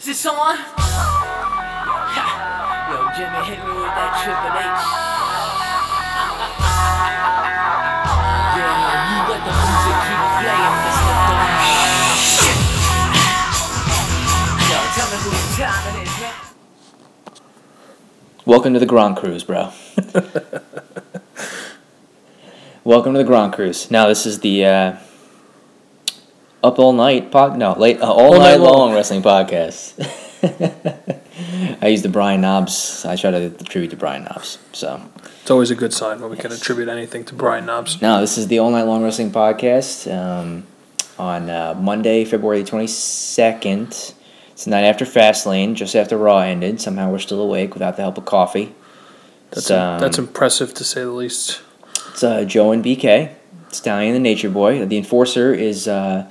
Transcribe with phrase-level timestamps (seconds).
[0.00, 0.56] Is this on?
[0.56, 2.24] Ha.
[2.88, 4.64] Yo, Jimmy, hit me with that Triple H.
[18.46, 19.70] Welcome to the Grand Cruise, bro.
[22.84, 23.90] Welcome to the Grand Cruise.
[23.90, 24.96] Now this is the uh,
[26.62, 27.56] up all night pod.
[27.56, 28.78] No, late uh, all, All night night long.
[28.78, 29.94] long wrestling podcast.
[31.82, 33.04] I use the Brian Knobbs.
[33.04, 34.58] I try to attribute to Brian Knobbs.
[34.72, 35.00] So
[35.42, 38.00] It's always a good sign when we can attribute anything to Brian Knobbs.
[38.02, 40.64] now this is the all night long wrestling podcast um,
[41.18, 43.88] on uh, Monday, February twenty second.
[44.52, 46.80] It's the night after Fastlane, just after Raw ended.
[46.82, 48.74] Somehow we're still awake without the help of coffee.
[49.50, 51.62] That's It's, um, that's impressive to say the least.
[52.10, 53.34] It's uh, Joe and BK,
[53.72, 54.84] Stallion the Nature Boy.
[54.84, 56.30] The Enforcer is uh,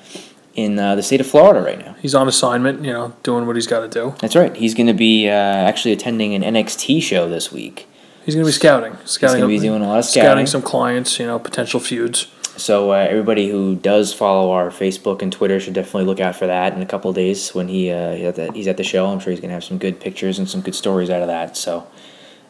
[0.56, 1.96] in uh, the state of Florida right now.
[2.02, 4.16] He's on assignment, you know, doing what he's got to do.
[4.20, 4.56] That's right.
[4.56, 7.88] He's going to be uh, actually attending an NXT show this week.
[8.26, 8.98] He's going to be scouting.
[9.06, 9.36] Scouting.
[9.36, 10.46] He's gonna be doing a lot of scouting scouting.
[10.46, 12.28] some clients, you know, potential feuds.
[12.58, 16.46] So uh, everybody who does follow our Facebook and Twitter should definitely look out for
[16.46, 18.84] that in a couple of days when he uh, he's, at the, he's at the
[18.84, 19.08] show.
[19.08, 21.28] I'm sure he's going to have some good pictures and some good stories out of
[21.28, 21.56] that.
[21.56, 21.88] So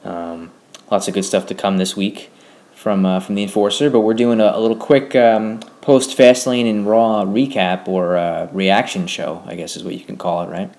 [0.03, 0.51] um,
[0.89, 2.31] lots of good stuff to come this week
[2.79, 3.89] from uh, from the Enforcer.
[3.89, 8.47] But we're doing a, a little quick um, post Fastlane and Raw recap or uh,
[8.51, 10.71] reaction show, I guess is what you can call it, right?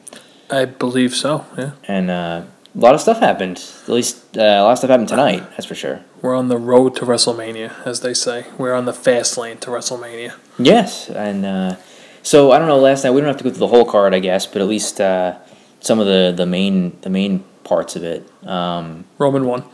[0.51, 1.47] I believe so.
[1.57, 2.43] Yeah, And uh,
[2.75, 3.63] a lot of stuff happened.
[3.83, 5.49] At least uh, a lot of stuff happened tonight.
[5.51, 6.01] That's for sure.
[6.23, 8.47] we're on the road to WrestleMania, as they say.
[8.59, 10.35] We're on the fast lane to WrestleMania.
[10.59, 11.77] Yes, and uh,
[12.23, 12.79] so I don't know.
[12.79, 14.69] Last night we don't have to go through the whole card, I guess, but at
[14.69, 15.37] least uh,
[15.81, 18.29] some of the, the main the main parts of it.
[18.47, 19.65] Um, Roman won.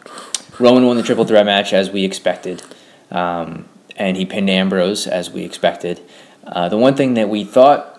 [0.59, 2.63] Roman won the triple threat match as we expected,
[3.11, 6.01] um, and he pinned Ambrose as we expected.
[6.45, 7.93] Uh, the one thing that we thought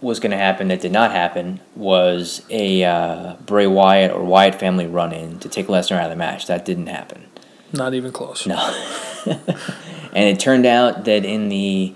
[0.00, 4.56] was going to happen that did not happen was a uh, Bray Wyatt or Wyatt
[4.56, 6.46] family run in to take Lesnar out of the match.
[6.46, 7.26] That didn't happen.
[7.72, 8.46] Not even close.
[8.46, 8.56] No.
[9.26, 11.94] and it turned out that in the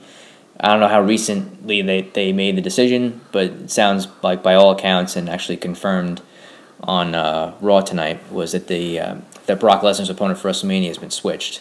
[0.61, 4.55] I don't know how recently they, they made the decision, but it sounds like by
[4.55, 6.21] all accounts and actually confirmed
[6.83, 9.17] on uh, Raw tonight was that the uh,
[9.49, 11.61] that Brock Lesnar's opponent for WrestleMania has been switched.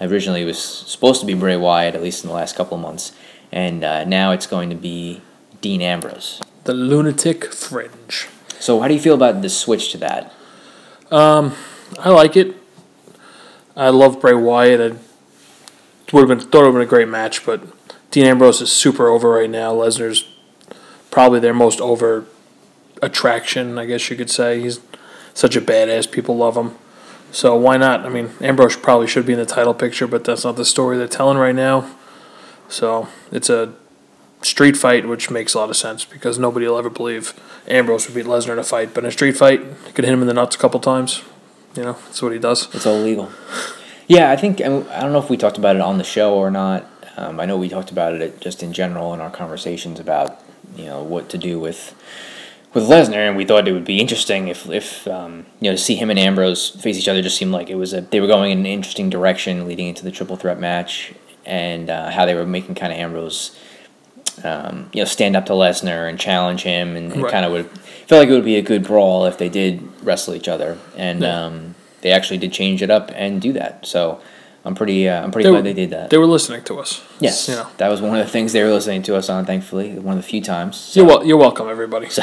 [0.00, 2.82] Originally, it was supposed to be Bray Wyatt, at least in the last couple of
[2.82, 3.12] months,
[3.52, 5.20] and uh, now it's going to be
[5.60, 6.40] Dean Ambrose.
[6.64, 8.26] The lunatic fringe.
[8.58, 10.32] So, how do you feel about the switch to that?
[11.10, 11.54] Um,
[11.98, 12.56] I like it.
[13.76, 14.80] I love Bray Wyatt.
[14.80, 14.96] I
[16.12, 17.62] would have been thought it would have been a great match, but
[18.10, 19.74] Dean Ambrose is super over right now.
[19.74, 20.26] Lesnar's
[21.10, 22.24] probably their most over
[23.02, 24.60] attraction, I guess you could say.
[24.60, 24.80] He's
[25.34, 26.10] such a badass.
[26.10, 26.76] People love him.
[27.32, 28.04] So why not?
[28.04, 30.98] I mean, Ambrose probably should be in the title picture, but that's not the story
[30.98, 31.90] they're telling right now.
[32.68, 33.72] So it's a
[34.42, 37.34] street fight, which makes a lot of sense because nobody will ever believe
[37.68, 38.94] Ambrose would beat Lesnar in a fight.
[38.94, 41.22] But in a street fight, you could hit him in the nuts a couple times.
[41.76, 42.72] You know, that's what he does.
[42.74, 43.30] It's all legal.
[44.08, 46.34] Yeah, I think I I don't know if we talked about it on the show
[46.34, 46.84] or not.
[47.16, 50.40] Um, I know we talked about it just in general in our conversations about
[50.74, 51.94] you know what to do with
[52.72, 55.82] with Lesnar, and we thought it would be interesting if if um, you know to
[55.82, 57.22] see him and Ambrose face each other.
[57.22, 60.04] Just seemed like it was a they were going in an interesting direction leading into
[60.04, 61.12] the triple threat match,
[61.44, 63.56] and uh, how they were making kind of Ambrose.
[64.42, 67.32] Um, you know, stand up to Lesnar and challenge him, and, and Right.
[67.32, 67.66] kind of would
[68.06, 71.20] felt like it would be a good brawl if they did wrestle each other, and
[71.20, 71.44] Yeah.
[71.46, 73.84] um, they actually did change it up and do that.
[73.84, 74.20] So
[74.64, 76.10] I'm pretty, uh, I'm pretty They glad were- they did that.
[76.10, 77.00] They were listening to us.
[77.18, 77.66] yes, You know.
[77.78, 79.46] that was one of the things they were listening to us on.
[79.46, 80.92] Thankfully, one of the few times.
[80.94, 82.08] You're, wel- you're welcome, everybody.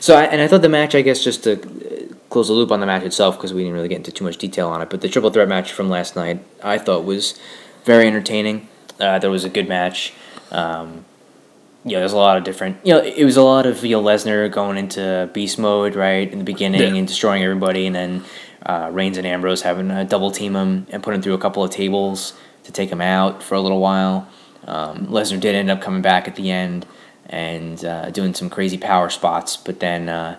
[0.00, 2.70] So, I, and I thought the match, I guess, just to uh, close the loop
[2.70, 4.90] on the match itself, because we didn't really get into too much detail on it,
[4.90, 7.38] but the triple threat match from last night, I thought was
[7.84, 8.68] very entertaining.
[9.00, 10.12] Uh, there was a good match.
[10.50, 11.06] Um,
[11.86, 12.76] yeah, there's a lot of different.
[12.84, 16.30] You know, it was a lot of you know Lesnar going into beast mode right
[16.30, 16.94] in the beginning Yeah.
[16.98, 18.24] and destroying everybody, and then
[18.66, 21.62] uh, Reigns and Ambrose having to double team him and put him through a couple
[21.62, 24.28] of tables to take him out for a little while.
[24.66, 26.86] Um, Lesnar did end up coming back at the end
[27.26, 30.38] and uh, doing some crazy power spots, but then uh,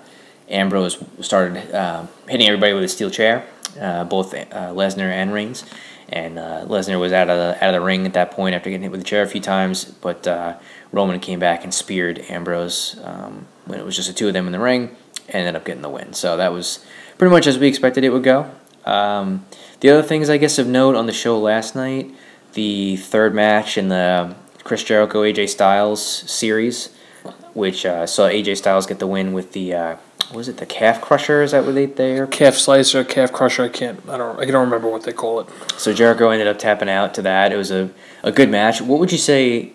[0.49, 3.45] Ambrose started uh, hitting everybody with a steel chair,
[3.79, 5.63] uh, both uh, Lesnar and Reigns.
[6.07, 8.69] And uh, Lesnar was out of the out of the ring at that point after
[8.69, 10.57] getting hit with the chair a few times, but uh,
[10.91, 14.45] Roman came back and speared Ambrose um, when it was just the two of them
[14.45, 14.95] in the ring,
[15.27, 16.13] and ended up getting the win.
[16.13, 16.85] So that was
[17.17, 18.49] pretty much as we expected it would go.
[18.85, 19.45] Um,
[19.79, 22.11] the other things I guess of note on the show last night,
[22.53, 26.95] the third match in the Chris Jericho AJ Styles series,
[27.53, 29.95] which uh, saw AJ Styles get the win with the uh,
[30.33, 31.43] was it the calf crusher?
[31.43, 32.25] Is that what they there?
[32.25, 33.63] calf slicer, calf crusher.
[33.63, 33.99] I can't.
[34.09, 34.39] I don't.
[34.39, 35.47] I don't remember what they call it.
[35.77, 37.51] So Jericho ended up tapping out to that.
[37.51, 37.91] It was a,
[38.23, 38.81] a good match.
[38.81, 39.73] What would you say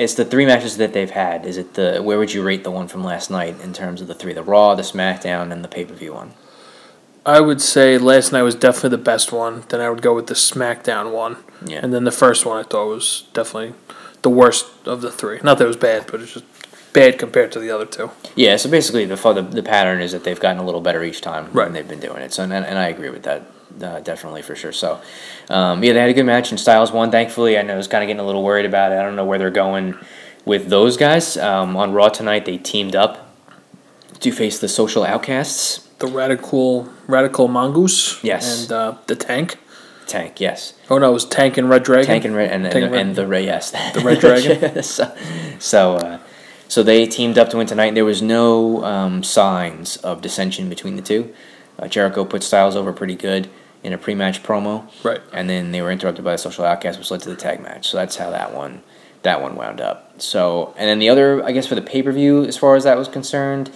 [0.00, 1.44] it's the three matches that they've had.
[1.44, 4.08] Is it the where would you rate the one from last night in terms of
[4.08, 4.32] the three?
[4.32, 6.32] The Raw, the SmackDown, and the pay per view one.
[7.26, 9.64] I would say last night was definitely the best one.
[9.68, 11.36] Then I would go with the SmackDown one.
[11.64, 11.80] Yeah.
[11.82, 13.74] And then the first one I thought was definitely
[14.22, 15.38] the worst of the three.
[15.42, 16.44] Not that it was bad, but it's just
[16.92, 18.10] bad compared to the other two.
[18.34, 21.20] Yeah, so basically the the, the pattern is that they've gotten a little better each
[21.20, 21.64] time Right.
[21.64, 22.32] when they've been doing it.
[22.32, 23.42] So and, and I agree with that.
[23.80, 24.72] Uh, definitely for sure.
[24.72, 25.00] So,
[25.48, 27.12] um, yeah, they had a good match and Styles won.
[27.12, 28.96] Thankfully, I know I was kind of getting a little worried about it.
[28.98, 29.94] I don't know where they're going
[30.44, 31.36] with those guys.
[31.36, 33.32] Um, on Raw tonight, they teamed up
[34.18, 35.88] to face the Social Outcasts.
[36.00, 38.22] The radical radical mongoose.
[38.24, 38.62] Yes.
[38.64, 39.58] And uh, the tank.
[40.06, 40.74] Tank, yes.
[40.90, 42.04] Oh no, it was Tank and Red Dragon.
[42.06, 44.82] Tank and Red and, and, and Red- and the Red, yes, The Red Dragon?
[44.82, 45.16] so,
[45.60, 46.18] so, uh,
[46.66, 47.94] so they teamed up to win tonight.
[47.94, 51.32] There was no um, signs of dissension between the two.
[51.78, 53.48] Uh, Jericho put Styles over pretty good
[53.84, 55.20] in a pre-match promo, Right.
[55.32, 57.88] And then they were interrupted by the Social Outcast, which led to the tag match.
[57.88, 58.82] So that's how that one,
[59.22, 60.20] that one wound up.
[60.20, 63.06] So, and then the other, I guess, for the pay-per-view, as far as that was
[63.08, 63.70] concerned.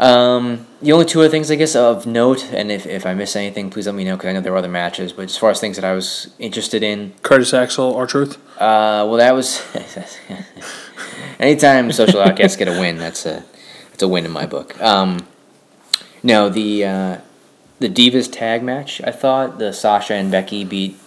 [0.00, 3.36] Um, the only two other things, I guess, of note, and if, if I miss
[3.36, 5.12] anything, please let me know because I know there were other matches.
[5.12, 8.38] But as far as things that I was interested in, Curtis Axel, R-Truth.
[8.56, 9.62] uh, well, that was
[11.38, 13.44] anytime social outcasts get a win, that's a
[13.90, 14.80] that's a win in my book.
[14.80, 15.26] Um,
[16.22, 17.18] no, the uh,
[17.78, 19.02] the Divas tag match.
[19.02, 20.98] I thought the Sasha and Becky beat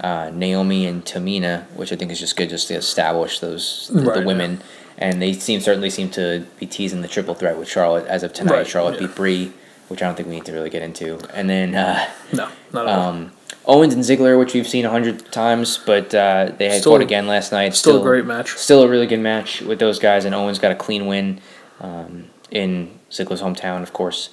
[0.00, 4.00] uh, Naomi and Tamina, which I think is just good, just to establish those the,
[4.00, 4.58] Right, the yeah.
[4.98, 8.32] And they seem certainly seem to be teasing the triple threat with Charlotte as of
[8.32, 8.52] tonight.
[8.52, 9.06] Right, Charlotte yeah.
[9.06, 9.52] beat Brie,
[9.88, 11.18] which I don't think we need to really get into.
[11.34, 11.74] And then.
[11.74, 13.08] Uh, No, not at all.
[13.10, 13.32] um,
[13.64, 17.00] Owens and Ziggler, which we've seen a hundred times, but uh, they had Still- fought
[17.00, 17.74] again last night.
[17.74, 18.50] Still a great match.
[18.56, 21.40] Still a really good match with those guys, and Owens got a clean win
[21.80, 24.30] um, in Ziggler's hometown, of course.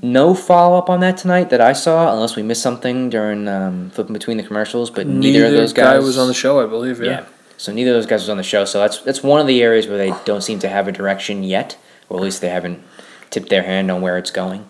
[0.00, 3.90] No follow up on that tonight that I saw, unless we missed something during um,
[3.90, 4.90] flipping between the commercials.
[4.90, 7.00] But neither, of those guys guy was on the show, I believe.
[7.02, 7.10] Yeah.
[7.10, 7.24] yeah.
[7.58, 8.64] So neither of those guys was on the show.
[8.64, 11.42] So that's that's one of the areas where they don't seem to have a direction
[11.42, 11.76] yet,
[12.08, 12.82] or at least they haven't
[13.30, 14.66] tipped their hand on where it's going.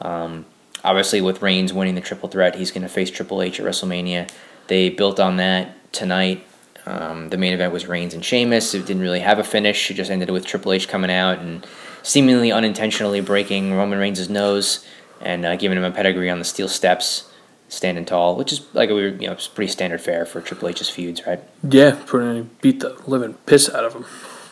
[0.00, 0.44] Um,
[0.84, 4.28] obviously, with Reigns winning the triple threat, he's going to face Triple H at WrestleMania.
[4.66, 6.44] They built on that tonight.
[6.84, 8.74] Um, the main event was Reigns and Sheamus.
[8.74, 9.90] It didn't really have a finish.
[9.90, 11.64] It just ended with Triple H coming out and
[12.02, 14.84] seemingly unintentionally breaking Roman Reigns' nose
[15.20, 17.30] and uh, giving him a pedigree on the steel steps,
[17.72, 20.68] standing tall, which is like we were, you know, it's pretty standard fare for Triple
[20.68, 21.40] H's feuds, right?
[21.68, 24.04] Yeah, pretty beat the living piss out of him.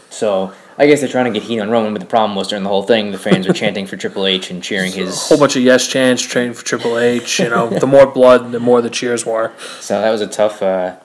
[0.09, 2.65] So I guess they're trying to get heat on Roman, but the problem was during
[2.65, 5.29] the whole thing, the fans were chanting for Triple H and cheering A his.
[5.29, 7.39] whole bunch of yes chants, training for Triple H.
[7.39, 9.53] You know, the more blood, the more the cheers were.
[9.81, 10.97] So that was a tough, uh,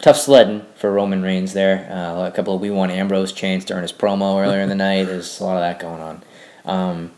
[0.00, 1.90] tough sledding for Roman Reigns there.
[1.90, 5.04] Uh, a couple of We Want Ambrose chants during his promo earlier in the night.
[5.04, 6.22] There's a lot of that going on.
[6.66, 7.12] Um,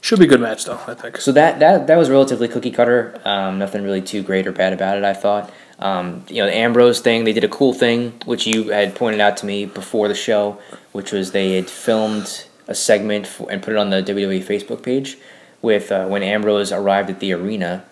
[0.00, 1.18] Should be a good match though, I think.
[1.18, 3.20] so that, that that was relatively cookie cutter.
[3.24, 5.04] Um, nothing really too great or bad about it.
[5.04, 5.52] I thought.
[5.78, 7.24] Um, you know, the Ambrose thing.
[7.24, 10.60] They did a cool thing, which you had pointed out to me before the show,
[10.92, 14.82] which was they had filmed a segment for, and put it on the WWE Facebook
[14.82, 15.18] page
[15.62, 17.84] with uh, when Ambrose arrived at the arena.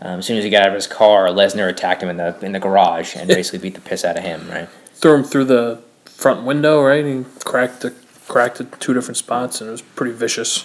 [0.00, 2.38] Um, as soon as he got out of his car, Lesnar attacked him in the
[2.40, 4.48] in the garage and basically beat the piss out of him.
[4.48, 4.68] Right.
[4.94, 7.04] Threw him through the front window, right?
[7.04, 7.94] He cracked the
[8.26, 10.64] cracked it two different spots, and it was pretty vicious.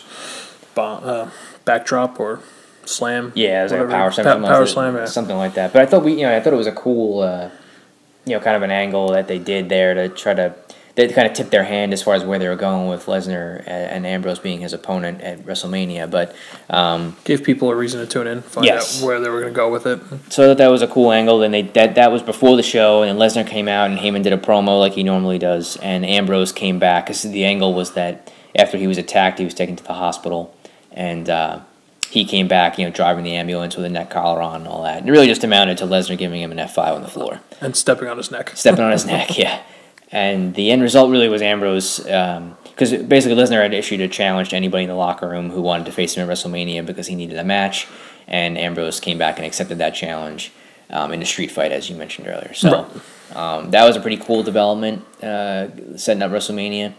[0.75, 1.29] Bomb, uh,
[1.65, 2.39] backdrop or
[2.85, 3.31] slam.
[3.35, 4.95] Yeah, it was like a power slam, Pa- something, power like, slam.
[4.95, 5.05] Yeah.
[5.05, 5.73] something like that.
[5.73, 7.49] But I thought we, you know, I thought it was a cool, uh,
[8.25, 10.55] you know, kind of an angle that they did there to try to,
[10.95, 13.59] they kind of tipped their hand as far as where they were going with Lesnar
[13.65, 16.09] and, and Ambrose being his opponent at WrestleMania.
[16.11, 16.35] But
[16.69, 19.01] um, Gave people a reason to tune in, find Yes.
[19.01, 19.99] out where they were going to go with it.
[20.31, 21.39] so I thought that was a cool angle.
[21.39, 24.21] Then they that that was before the show, and then Lesnar came out and Heyman
[24.23, 27.93] did a promo like he normally does, and Ambrose came back because the angle was
[27.93, 30.55] that after he was attacked, he was taken to the hospital,
[30.93, 31.59] and uh,
[32.09, 34.83] he came back, you know, driving the ambulance with a neck collar on and all
[34.83, 34.99] that.
[34.99, 37.39] And it really just amounted to Lesnar giving him an F five on the floor,
[37.61, 38.51] And stepping on his neck.
[38.55, 39.61] stepping on his neck, yeah.
[40.11, 44.55] And the end result really was Ambrose, because basically Lesnar had issued a challenge to
[44.55, 47.39] anybody in the locker room who wanted to face him at WrestleMania because he needed
[47.39, 47.87] a match,
[48.27, 50.51] and Ambrose came back and accepted that challenge
[50.91, 52.53] um, in a street fight, as you mentioned earlier.
[52.53, 52.87] So
[53.33, 56.93] um, that was a pretty cool development, uh, setting up WrestleMania.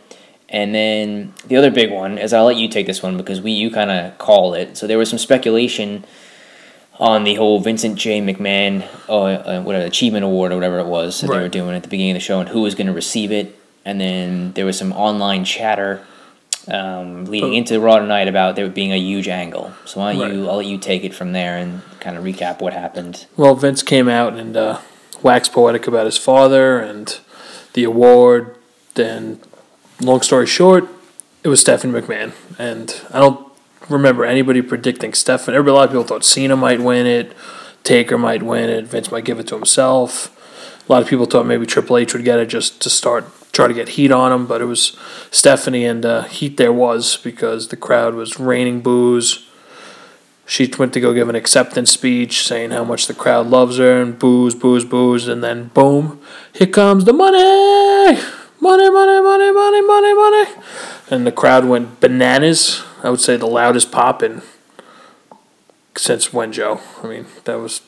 [0.54, 3.50] And then the other big one is I'll let you take this one because we
[3.50, 4.76] you kind of call it.
[4.76, 6.04] So there was some speculation
[7.00, 8.20] on the whole Vincent J.
[8.20, 11.82] McMahon, uh, uh, whatever achievement award or whatever it was that they were doing at
[11.82, 13.58] the beginning of the show, and who was going to receive it.
[13.84, 16.06] And then there was some online chatter
[16.68, 17.56] um, leading Oh.
[17.56, 19.72] into Raw tonight about there being a huge angle.
[19.86, 20.32] So why don't Right.
[20.34, 20.48] you?
[20.48, 23.26] I'll let you take it from there and kind of recap what happened.
[23.36, 24.78] Well, Vince came out and uh,
[25.20, 27.18] waxed poetic about his father and
[27.72, 28.54] the award.
[28.94, 29.40] Then,
[30.04, 30.88] long story short,
[31.42, 32.32] it was Stephanie McMahon.
[32.58, 33.46] And I don't
[33.88, 35.56] remember anybody predicting Stephanie.
[35.56, 37.32] Everybody, a lot of people thought Cena might win it,
[37.82, 40.30] Taker might win it, Vince might give it to himself.
[40.88, 43.68] A lot of people thought maybe Triple H would get it just to start try
[43.68, 44.96] to get heat on him, but it was
[45.30, 49.48] Stephanie, and uh, heat there was because the crowd was raining boos.
[50.44, 54.02] She went to go give an acceptance speech saying how much the crowd loves her,
[54.02, 56.20] and boos, boos, boos, and then boom,
[56.52, 58.20] here comes the money,
[58.64, 60.44] money, money, money, money, money, money,
[61.10, 62.82] and the crowd went bananas.
[63.02, 64.40] I would say the loudest pop in
[65.96, 66.80] since when, Joe?
[67.02, 67.82] I mean, that was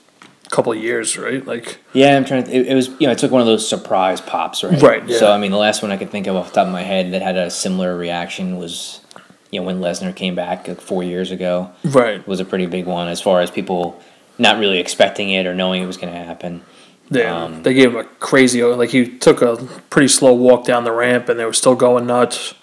[0.47, 1.45] a couple of years, right?
[1.45, 2.50] Like, Yeah, I'm trying to.
[2.52, 4.80] It, it was you know, it took one of those surprise pops, right?
[4.80, 5.18] Right, yeah.
[5.18, 6.83] So I mean, the last one I could think of off the top of my
[6.83, 9.00] head that had a similar reaction was,
[9.50, 11.73] you know, when Lesnar came back like four years ago.
[11.85, 12.26] right.
[12.28, 14.00] Was a pretty big one as far as people
[14.38, 16.62] not really expecting it or knowing it was going to happen.
[17.10, 18.62] Yeah, Um, they gave him a crazy.
[18.62, 19.56] Like he took a
[19.90, 22.54] pretty slow walk down the ramp, and they were still going nuts.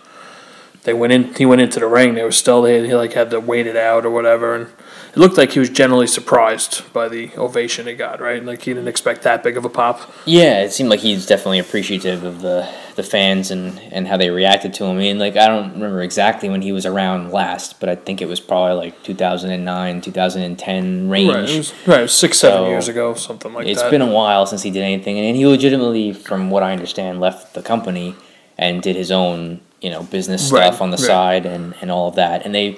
[0.83, 1.33] They went in.
[1.35, 2.15] He went into the ring.
[2.15, 2.61] They were still.
[2.61, 4.67] They he like had to wait it out or whatever, and
[5.13, 8.19] it looked like he was generally surprised by the ovation he got.
[8.19, 10.11] Right, like he didn't expect that big of a pop.
[10.25, 14.29] Yeah, it seemed like he's definitely appreciative of the the fans and and how they
[14.29, 14.97] reacted to him.
[14.97, 18.21] I mean, like I don't remember exactly when he was around last, but I think
[18.21, 21.33] it was probably like 2009, 2010 range.
[21.33, 23.87] Right, it was, right, it was six, seven years ago, something like It's that.
[23.87, 27.19] It's been a while since he did anything, and he legitimately, from what I understand,
[27.19, 28.15] left the company
[28.57, 31.05] and did his own, you know, business Right, stuff on the right.
[31.05, 32.45] side and, and all of that.
[32.45, 32.77] And they,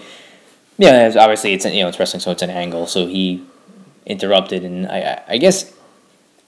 [0.78, 2.88] yeah, obviously it's you know it's wrestling, so it's an angle.
[2.88, 3.44] So he
[4.06, 5.74] interrupted, and I- I guess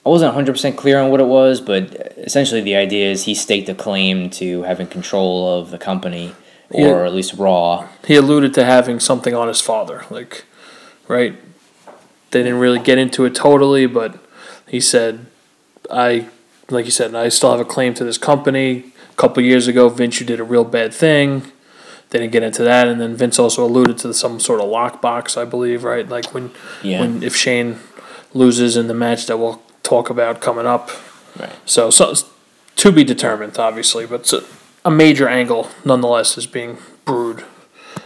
[0.08, 3.34] I wasn't hundred percent clear on what it was, but essentially the idea is he
[3.34, 6.34] staked a claim to having control of the company,
[6.70, 7.86] or at least Raw.
[8.06, 10.46] he alluded to having something on his father, like,
[11.08, 11.34] right?
[12.30, 14.18] They didn't really get into it totally, but
[14.66, 15.26] he said,
[15.90, 16.28] "I,
[16.70, 19.90] like you said, I still have a claim to this company." A couple years ago,
[19.90, 21.52] Vince, you did a real bad thing.
[22.08, 25.36] They didn't get into that, and then Vince also alluded to some sort of lockbox,
[25.36, 26.08] I believe, right?
[26.08, 27.00] Like when, Yeah.
[27.00, 27.80] when if Shane
[28.32, 30.90] loses in the match that we'll talk about coming up.
[31.38, 31.52] Right.
[31.64, 32.14] So, so
[32.76, 34.44] to be determined, obviously, but a,
[34.84, 37.44] a major angle nonetheless is being brewed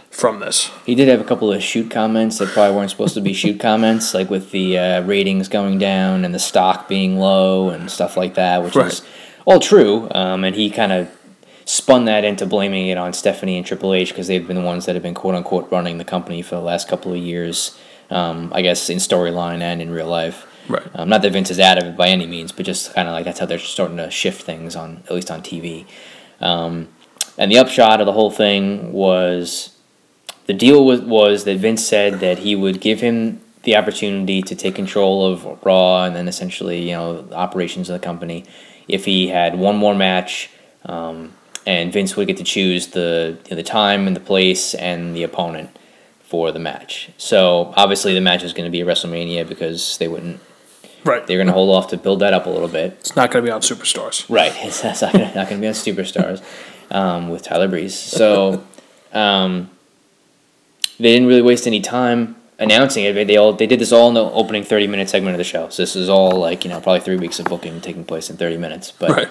[0.09, 0.71] from this.
[0.85, 3.59] He did have a couple of shoot comments that probably weren't supposed to be shoot
[3.59, 8.15] comments, like with the uh, ratings going down and the stock being low and stuff
[8.15, 8.91] like that, which Right.
[8.93, 9.01] is
[9.45, 10.07] all true.
[10.11, 11.09] Um, and he kind of
[11.65, 14.85] spun that into blaming it on Stephanie and Triple H because they've been the ones
[14.85, 17.77] that have been quote unquote running the company for the last couple of years.
[18.09, 20.45] Um, I guess in storyline and in real life.
[20.67, 20.87] Right.
[20.93, 23.13] Um, not that Vince is out of it by any means, but just kind of
[23.13, 25.85] like that's how they're starting to shift things on at least on TV.
[26.39, 26.89] Um,
[27.37, 29.75] and the upshot of the whole thing was
[30.45, 34.55] the deal was, was that Vince said that he would give him the opportunity to
[34.55, 38.45] take control of Raw and then essentially, you know, operations of the company
[38.87, 40.49] if he had one more match.
[40.85, 41.33] Um,
[41.65, 45.15] and Vince would get to choose the you know, the time and the place and
[45.15, 45.69] the opponent
[46.21, 47.09] for the match.
[47.17, 50.41] So obviously the match is going to be WrestleMania because they wouldn't
[51.03, 51.25] Right.
[51.27, 52.93] they're going to hold off to build that up a little bit.
[52.99, 54.25] It's not going to be on Superstars.
[54.29, 54.53] Right.
[54.63, 56.41] It's not not going to be on Superstars
[56.91, 57.97] um, with Tyler Breeze.
[57.97, 58.63] So
[59.13, 59.69] um,
[60.99, 63.27] they didn't really waste any time announcing it.
[63.27, 65.69] They all they did this all in the opening thirty minute segment of the show.
[65.69, 68.37] So this is all like you know probably three weeks of booking taking place in
[68.37, 68.91] thirty minutes.
[68.91, 69.27] But Right.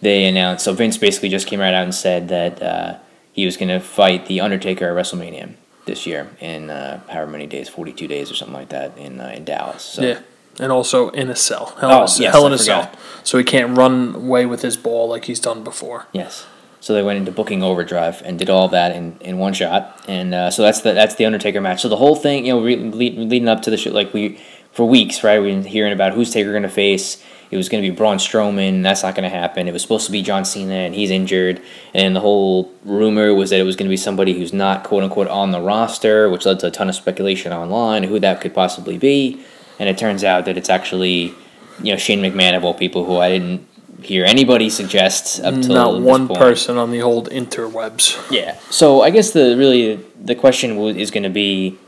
[0.00, 0.64] they announced.
[0.64, 2.98] So Vince basically just came right out and said that uh,
[3.32, 5.52] he was going to fight the Undertaker at WrestleMania
[5.84, 9.20] this year in uh, however many days, forty two days or something like that in
[9.20, 9.82] uh, in Dallas.
[9.82, 10.20] So Yeah.
[10.58, 11.76] And also in a cell.
[11.80, 12.22] Hell, Oh, in, a, cell.
[12.22, 12.90] yes, Hell in a cell.
[13.24, 16.06] So he can't run away with his ball like he's done before.
[16.12, 16.46] Yes.
[16.80, 20.32] So they went into booking overdrive and did all that in, in one shot, and
[20.32, 21.82] uh, so that's the that's the Undertaker match.
[21.82, 24.38] So the whole thing, you know, re- lead, leading up to the show, like we
[24.70, 25.40] for weeks, right?
[25.42, 27.20] We've been hearing about who's Taker going to face.
[27.50, 28.84] It was going to be Braun Strowman.
[28.84, 29.66] That's not going to happen.
[29.66, 31.60] It was supposed to be John Cena, and he's injured.
[31.92, 35.02] And the whole rumor was that it was going to be somebody who's not quote
[35.02, 38.54] unquote on the roster, which led to a ton of speculation online who that could
[38.54, 39.42] possibly be.
[39.78, 41.34] And it turns out that it's actually,
[41.82, 43.66] you know, Shane McMahon of all people, who I didn't
[44.02, 46.38] hear anybody suggest up till Not one point.
[46.40, 48.30] person on the old interwebs.
[48.30, 48.56] Yeah.
[48.70, 51.78] So I guess the really the question is going to be,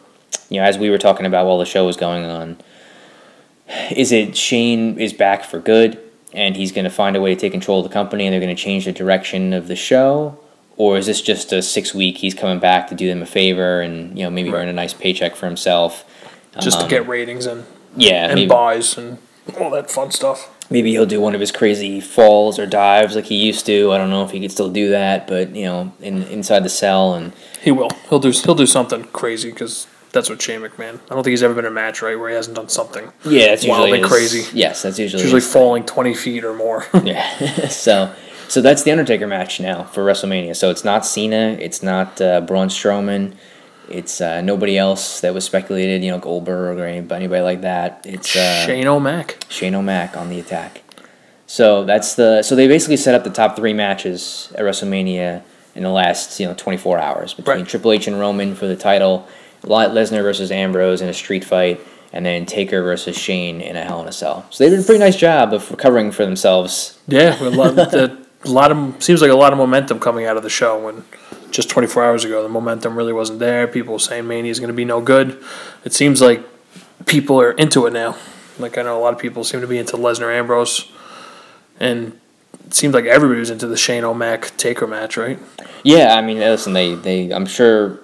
[0.50, 2.56] you know, as we were talking about while the show was going on,
[3.90, 5.98] is it Shane is back for good
[6.32, 8.40] and he's going to find a way to take control of the company and they're
[8.40, 10.38] going to change the direction of the show,
[10.76, 13.80] or is this just a six week he's coming back to do them a favor
[13.80, 14.60] and you know maybe Right.
[14.62, 16.04] earn a nice paycheck for himself?
[16.60, 17.64] Just Um, to get ratings and,
[17.98, 19.18] yeah, and maybe, buys and
[19.58, 20.54] all that fun stuff.
[20.70, 23.92] maybe he'll do one of his crazy falls or dives like he used to.
[23.92, 26.68] I don't know if he could still do that, but you know, in inside the
[26.68, 27.90] cell and He will.
[28.08, 28.30] He'll do.
[28.30, 31.00] He'll do something crazy because that's what Shane McMahon.
[31.10, 33.12] I don't think he's ever been in a match right where he hasn't done something.
[33.24, 34.56] Yeah, it's usually his- crazy.
[34.56, 36.86] Yes, that's usually It's usually his- falling twenty feet or more.
[37.02, 37.68] yeah.
[37.68, 38.14] so
[38.48, 40.56] so that's the Undertaker match now for WrestleMania.
[40.56, 43.34] So it's not Cena, it's not uh, Braun Strowman,
[43.90, 46.02] it's uh, nobody else that was speculated.
[46.04, 48.04] You know, Goldberg or anybody, like that.
[48.04, 49.44] It's uh, Shane O'Mac.
[49.48, 50.82] Shane O'Mac on the attack.
[51.46, 55.42] So that's the so they basically set up the top three matches at WrestleMania
[55.74, 57.68] in the last you know 24 hours between Right.
[57.68, 59.26] Triple H and Roman for the title,
[59.62, 61.80] Lesnar versus Ambrose in a street fight,
[62.12, 64.46] and then Taker versus Shane in a Hell in a Cell.
[64.50, 66.98] So they did a pretty nice job of recovering for themselves.
[67.06, 70.36] Yeah, a lot, the, a lot of seems like a lot of momentum coming out
[70.36, 71.04] of the show when
[71.50, 73.66] just 24 hours ago the momentum really wasn't there.
[73.66, 75.42] People were saying Mania is going to be no good.
[75.84, 76.42] It seems like
[77.06, 78.16] people are into it now.
[78.58, 80.90] Like I know a lot of people seem to be into Lesnar Ambrose,
[81.78, 82.18] and
[82.66, 85.38] it seems like everybody was into the Shane O'Mac Taker match, right?
[85.84, 88.00] Yeah, I mean, listen, they they I'm sure.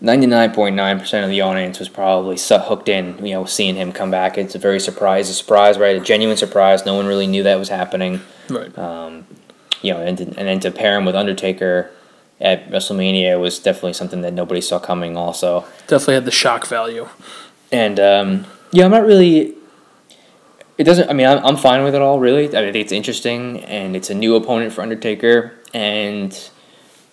[0.00, 4.38] 99.9% of the audience was probably so hooked in, you know, seeing him come back.
[4.38, 5.96] It's a very surprise, a surprise, right?
[5.96, 6.86] A genuine surprise.
[6.86, 8.20] No one really knew that was happening.
[8.48, 8.78] Right.
[8.78, 9.26] Um,
[9.82, 11.90] you know, and, and then to pair him with Undertaker
[12.40, 15.16] at WrestleMania was definitely something that nobody saw coming.
[15.16, 17.08] Also, Definitely had the shock value.
[17.72, 19.54] and um, yeah, I'm not really.
[20.76, 21.10] It doesn't.
[21.10, 22.20] I mean, I'm, I'm fine with it all.
[22.20, 26.32] Really, I, mean, I think it's interesting, and it's a new opponent for Undertaker, and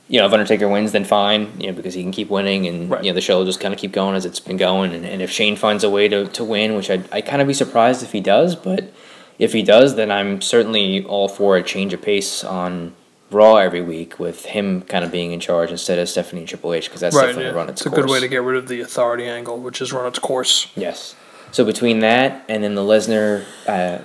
[0.07, 1.51] you know, if Undertaker wins, then fine.
[1.59, 3.03] You know, because he can keep winning, and Right.
[3.03, 4.93] you know, the show will just kind of keep going as it's been going.
[4.93, 7.47] And, and if Shane finds a way to, to win, which I'd I kind of
[7.47, 8.93] be surprised if he does, but
[9.39, 12.93] if he does, then I'm certainly all for a change of pace on
[13.31, 16.73] Raw every week with him kind of being in charge instead of Stephanie and Triple
[16.73, 17.27] H because that's Right.
[17.27, 17.55] definitely Yeah.
[17.57, 18.01] run its, It's a course.
[18.03, 20.67] good way to get rid of the authority angle, which has run its course.
[20.75, 21.15] Yes.
[21.51, 23.99] So between that and then the Lesnar uh,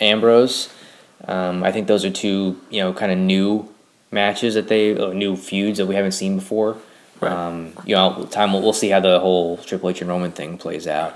[0.00, 0.68] Ambrose,
[1.26, 3.66] um, I think those are two you know kind of new
[4.10, 6.76] matches that they uh, new feuds that we haven't seen before.
[7.20, 7.32] Right.
[7.32, 10.58] Um, you know, time we'll, we'll see how the whole Triple H and Roman thing
[10.58, 11.14] plays out.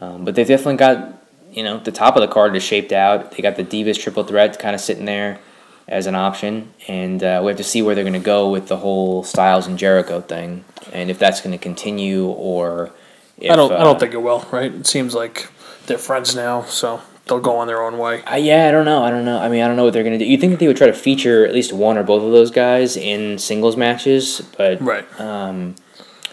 [0.00, 1.12] Um, but they've definitely got
[1.52, 3.30] you know the top of the card is shaped out.
[3.30, 5.38] They got the Divas triple threat kind of sitting there
[5.88, 8.68] as an option, and uh, we have to see where they're going to go with
[8.68, 12.90] the whole Styles and Jericho thing, and if that's going to continue or.
[13.38, 13.70] If, I don't.
[13.70, 14.46] I uh, don't think it will.
[14.50, 14.74] Right.
[14.74, 15.48] It seems like
[15.86, 18.22] they're friends now, so they'll go on their own way.
[18.22, 19.02] Uh, yeah, I don't know.
[19.04, 19.38] I don't know.
[19.38, 20.24] I mean, I don't know what they're gonna do.
[20.24, 22.50] You think that they would try to feature at least one or both of those
[22.50, 25.04] guys in singles matches, but Right.
[25.20, 25.74] um,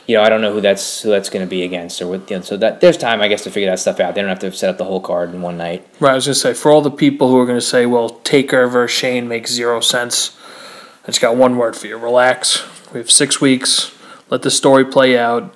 [0.07, 2.29] you know, I don't know who that's who that's gonna be against or what.
[2.29, 4.15] You know, so that there's time, I guess, to figure that stuff out.
[4.15, 5.85] They don't have to set up the whole card in one night.
[5.99, 8.67] Right, I was gonna say for all the people who are gonna say, "Well, Taker
[8.67, 10.31] versus Shane makes zero sense,"
[11.03, 12.63] I just got one word for you: relax.
[12.93, 13.91] We have six weeks.
[14.29, 15.53] Let the story play out.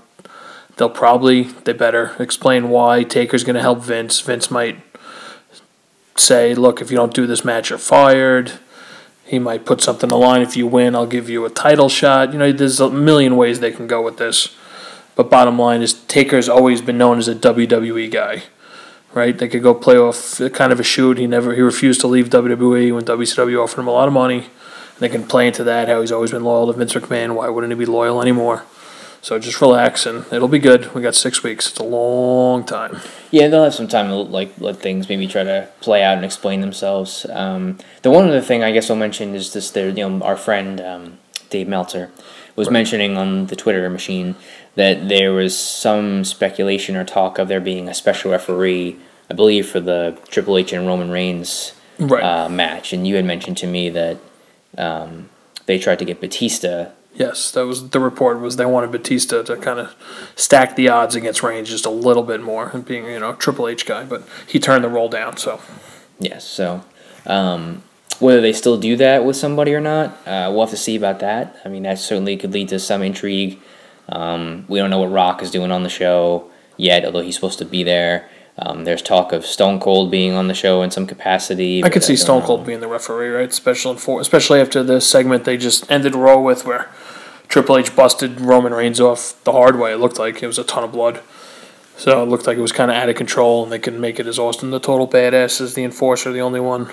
[0.75, 4.19] They'll probably they better explain why Taker's gonna help Vince.
[4.19, 4.77] Vince might
[6.15, 8.53] say, "Look, if you don't do this match, you're fired."
[9.25, 10.41] He might put something the line.
[10.41, 12.31] If you win, I'll give you a title shot.
[12.31, 14.49] You know, there's a million ways they can go with this.
[15.15, 18.43] But bottom line is, Taker's always been known as a WWE guy
[19.17, 19.37] right?
[19.37, 21.17] They could go play off kind of a shoot.
[21.17, 24.45] He never he refused to leave WWE when WCW offered him a lot of money.
[24.99, 27.35] They can play into that how he's always been loyal to Vince McMahon.
[27.35, 28.63] Why wouldn't he be loyal anymore?
[29.21, 30.93] So just relax and it'll be good.
[30.93, 31.69] We got six weeks.
[31.69, 32.99] It's a long time.
[33.31, 36.25] Yeah, they'll have some time to like let things maybe try to play out and
[36.25, 37.25] explain themselves.
[37.29, 40.37] Um, the one other thing I guess I'll mention is this: there, you know, our
[40.37, 41.17] friend um,
[41.49, 42.11] Dave Meltzer
[42.55, 44.35] was mentioning on the Twitter machine
[44.75, 48.95] that there was some speculation or talk of there being a special referee,
[49.29, 52.23] I believe, for the Triple H and Roman Reigns Right.
[52.23, 54.17] uh, match, and you had mentioned to me that
[54.77, 55.29] um,
[55.65, 56.89] they tried to get Batista.
[57.15, 58.39] yes, that was the report.
[58.39, 59.95] Was they wanted Batista to kind of
[60.35, 63.67] stack the odds against Reigns just a little bit more, and being you know Triple
[63.67, 65.37] H guy, but he turned the role down.
[65.37, 65.59] So
[66.19, 66.83] Yes, so
[67.25, 67.81] um,
[68.19, 71.19] whether they still do that with somebody or not, uh, we'll have to see about
[71.21, 71.59] that.
[71.65, 73.59] I mean, that certainly could lead to some intrigue.
[74.09, 77.57] Um, we don't know what Rock is doing on the show yet, although he's supposed
[77.59, 78.29] to be there.
[78.59, 81.83] Um, there's talk of Stone Cold being on the show in some capacity.
[81.83, 82.45] I could see don't Stone know.
[82.47, 83.49] Cold being the referee, right?
[83.49, 86.89] Especially for especially after the segment they just ended Raw with, where
[87.47, 89.93] Triple H busted Roman Reigns off the hard way.
[89.93, 91.21] It looked like it was a ton of blood,
[91.97, 94.19] so it looked like it was kind of out of control, and they can make
[94.19, 96.89] it as Austin the total badass as the enforcer, the only one.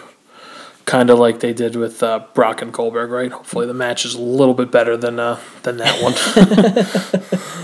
[0.85, 3.33] Kind of like they did with uh, Brock and Goldberg, right?
[3.33, 7.55] Hopefully the match is a little bit better than uh, than that one.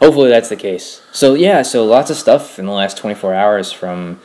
[0.00, 1.02] Hopefully that's the case.
[1.12, 4.20] So yeah, so lots of stuff in the last 24 hours from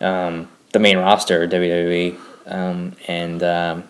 [0.00, 3.84] um, the main roster WWE, um, and um,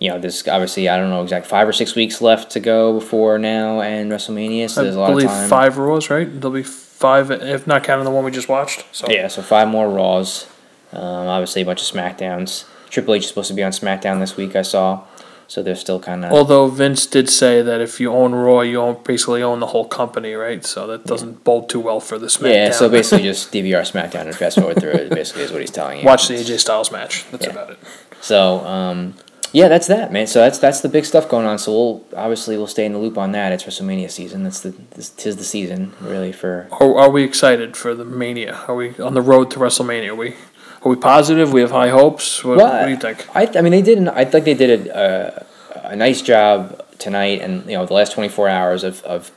[0.00, 2.98] you know, there's obviously I don't know exact five or six weeks left to go
[2.98, 4.68] before now and WrestleMania.
[4.68, 5.48] So there's a lot of time.
[5.48, 6.28] five Raws, right?
[6.28, 8.84] There'll be five, if not counting the one we just watched.
[8.92, 10.46] So Yeah, so five more Raws.
[10.92, 12.64] Um, obviously a bunch of Smackdowns.
[12.88, 14.56] Triple H is supposed to be on SmackDown this week.
[14.56, 15.04] I saw,
[15.50, 16.30] so they're still kind of.
[16.30, 19.84] Although Vince did say that if you own Raw, you own basically own the whole
[19.84, 20.64] company, right?
[20.64, 22.54] So that doesn't bode too well for the SmackDown.
[22.54, 25.10] yeah, so basically just DVR SmackDown and fast forward through it.
[25.10, 26.04] Basically, is what he's telling you.
[26.06, 27.28] watch the AJ Styles match.
[27.32, 27.50] That's Yeah.
[27.50, 27.78] about it.
[28.20, 29.14] So, um,
[29.52, 30.28] yeah, that's that, man.
[30.28, 31.58] So that's that's the big stuff going on.
[31.58, 33.50] So we'll obviously we'll stay in the loop on that.
[33.50, 34.44] It's WrestleMania season.
[34.44, 36.68] That's the this, tis the season really for.
[36.70, 38.60] Are, are we excited for the Mania?
[38.68, 40.10] Are we on the road to WrestleMania?
[40.10, 40.36] Are we
[40.82, 41.52] Are we positive?
[41.52, 42.42] We have high hopes.
[42.42, 43.26] What, what do you think?
[43.34, 44.08] I, I mean, they did.
[44.08, 48.12] I think they did a, a, a nice job tonight, and you know, the last
[48.12, 49.30] twenty four hours of, of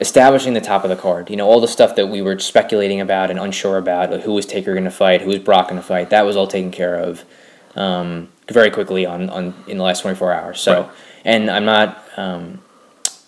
[0.00, 1.30] establishing the top of the card.
[1.30, 4.32] You know, all the stuff that we were speculating about and unsure about, like who
[4.32, 6.10] was Taker going to fight, who was Brock going to fight.
[6.10, 7.24] That was all taken care of
[7.76, 10.60] um, very quickly on, on in the last twenty four hours.
[10.60, 10.90] So, Right.
[11.24, 12.02] and I'm not.
[12.16, 12.60] Um,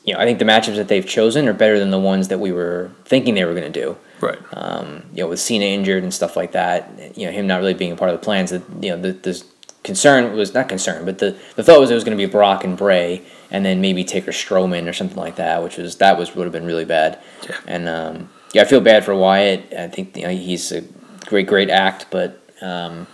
[0.04, 2.38] you know, I think the matchups that they've chosen are better than the ones that
[2.38, 4.38] we were thinking they were going to do Right.
[4.52, 7.74] um, you know, with Cena injured and stuff like that, you know, him not really
[7.74, 8.50] being a part of the plans.
[8.50, 9.44] That you know, the, the
[9.82, 12.64] concern was not concern, but the, the thought was it was going to be Brock
[12.64, 16.34] and Bray, and then maybe Taker Strowman or something like that, which was that was
[16.34, 17.18] would have been really bad.
[17.48, 17.56] Yeah.
[17.66, 19.72] And um, yeah, I feel bad for Wyatt.
[19.72, 20.82] I think you know he's a
[21.26, 23.06] great great act, but um,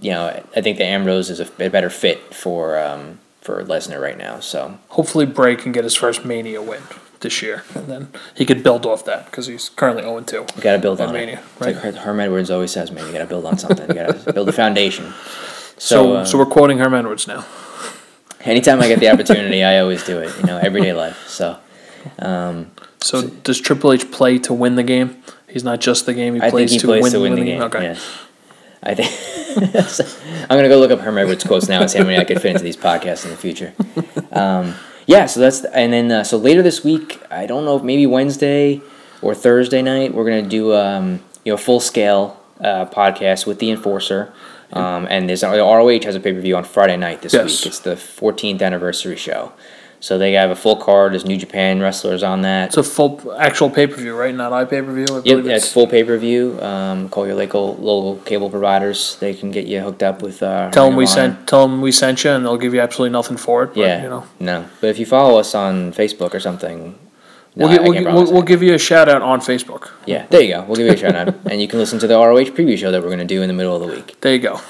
[0.00, 4.00] you know, I think the Ambrose is a, a better fit for um, for Lesnar
[4.00, 4.40] right now.
[4.40, 6.82] So Hopefully, Bray can get his first Mania win
[7.20, 10.36] this year, and then he could build off that because he's currently 0 2.
[10.56, 11.40] you got to build on Mania, it.
[11.52, 11.94] It's like right.
[11.94, 13.86] Herm Edwards always says, man, you got to build on something.
[13.88, 15.12] You got to build a foundation.
[15.80, 17.42] So, So, uh, so we're quoting Herm Edwards now.
[18.42, 20.30] anytime I get the opportunity, I always do it.
[20.38, 21.26] You know, everyday life.
[21.26, 21.56] So,
[22.18, 22.70] um,
[23.02, 25.22] So, does Triple H play to win the game?
[25.48, 27.40] He's not just the game; he I plays he to plays win, to win the
[27.40, 27.62] win game.
[27.62, 27.82] Okay.
[27.82, 27.98] Yeah.
[28.82, 32.04] I think so, I'm gonna go look up Herm Edwards quotes now and see how
[32.04, 33.72] many I could fit into these podcasts in the future.
[34.32, 34.74] Um,
[35.06, 38.06] yeah, so that's and then uh, so later this week, I don't know if maybe
[38.06, 38.80] Wednesday
[39.22, 43.70] or Thursday night, we're gonna do um, you know full scale uh, podcast with the
[43.70, 44.32] Enforcer.
[44.72, 47.44] Um, and there's ROH has a pay per view on Friday night this Yes.
[47.64, 47.66] week.
[47.66, 49.52] It's the 14th anniversary show,
[50.00, 51.12] so they have a full card.
[51.12, 52.68] There's New Japan wrestlers on that.
[52.68, 54.34] It's a full actual pay per view, right?
[54.34, 55.22] Not i pay per view.
[55.24, 56.60] Yeah, it's full pay per view.
[56.62, 59.16] Um, call your local local cable providers.
[59.20, 60.42] They can get you hooked up with.
[60.42, 61.46] Uh, Tell them we sent.
[61.46, 63.68] Tell them we sent you, and they'll give you absolutely nothing for it.
[63.68, 66.98] But, Yeah, you know, no, but if you follow us on Facebook or something,
[67.54, 69.90] we'll, gi- I we'll, we'll, we'll give you a shout out on Facebook.
[70.06, 70.64] Yeah, there you go.
[70.64, 72.90] We'll give you a shout out, and you can listen to the ROH preview show
[72.90, 74.18] that we're going to do in the middle of the week.
[74.22, 74.60] There you go.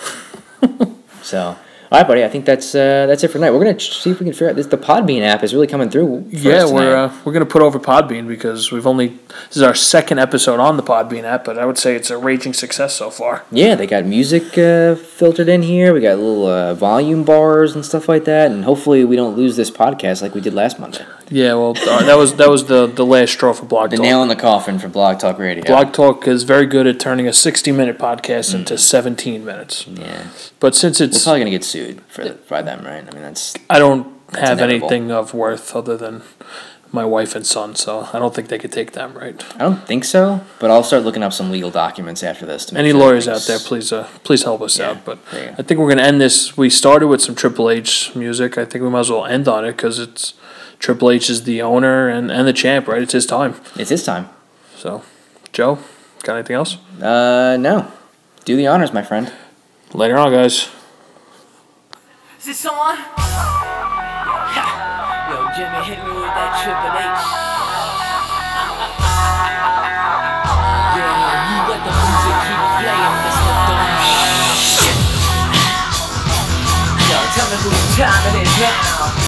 [1.22, 1.56] So,
[1.90, 2.24] all right, buddy.
[2.24, 3.50] I think that's uh, that's it for tonight.
[3.50, 4.66] We're going to see if we can figure out this.
[4.66, 6.24] The Podbean app is really coming through.
[6.30, 10.20] Yeah, we're uh, we're gonna put over Podbean because we've only this is our second
[10.20, 13.44] episode on the Podbean app, but I would say it's a raging success so far.
[13.50, 15.92] Yeah, they got music uh, filtered in here.
[15.92, 19.56] We got little uh, volume bars and stuff like that, and hopefully we don't lose
[19.56, 21.04] this podcast like we did last Monday.
[21.32, 24.04] Yeah, well, uh, that was that was the the last straw for Blog The Talk.
[24.04, 25.64] nail in the coffin for Blog Talk Radio.
[25.64, 29.86] Blog Talk is very good at turning a sixty minute podcast into seventeen minutes.
[29.86, 30.24] Yeah,
[30.58, 33.04] But since we're it's probably gonna get sued for by them, right?
[33.08, 34.88] I mean, that's I don't have inevitable.
[34.88, 36.22] anything of worth other than
[36.92, 39.40] my wife and son, so I don't think they could take them right.
[39.54, 42.64] I don't think so, but I'll start looking up some legal documents after this.
[42.66, 45.04] To make Any sure lawyers out everything's- there, please, uh, please help us Yeah, out.
[45.04, 45.54] But there you go.
[45.60, 46.56] I think we're gonna end this.
[46.56, 48.58] We started with some Triple H music.
[48.58, 50.34] I think we might as well end on it because it's
[50.80, 53.02] Triple H is the owner and, and the champ, right?
[53.02, 53.54] It's his time.
[53.76, 54.30] It's his time.
[54.76, 55.02] So,
[55.52, 55.78] Joe,
[56.22, 56.78] got anything else?
[57.00, 57.92] Uh, no.
[58.46, 59.30] Do the honors, my friend.
[59.92, 60.70] Later on, guys.
[62.38, 62.96] Is this on?
[62.96, 64.64] Ha.
[65.28, 67.20] Yo, Jimmy, hit me with that Triple H.
[70.96, 73.52] Yeah, you let the music keep playing, Mr.
[73.68, 73.84] Dumb
[74.56, 74.96] Shit.
[77.04, 78.89] Yo, tell me whose time it is now.